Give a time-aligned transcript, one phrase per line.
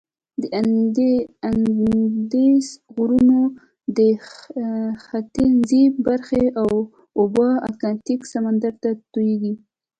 [0.41, 0.43] د
[1.47, 3.41] اندیزد غرونو
[3.97, 3.99] د
[5.05, 6.43] ختیځي برخې
[7.17, 9.53] اوبه اتلانتیک سمندر ته تویږي.